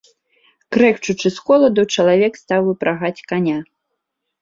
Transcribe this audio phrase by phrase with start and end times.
[0.75, 3.59] Крэкчучы з холаду, чалавек стаў выпрагаць каня.